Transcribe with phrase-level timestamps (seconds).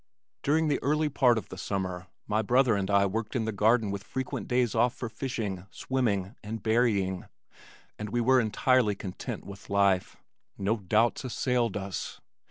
[0.41, 3.91] During the early part of the summer my brother and I worked in the garden
[3.91, 7.25] with frequent days off for fishing, swimming and berrying,
[7.99, 10.17] and we were entirely content with life.
[10.57, 12.19] No doubts assailed us.